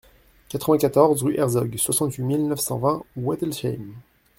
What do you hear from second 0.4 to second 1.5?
quatre-vingt-quatorze rue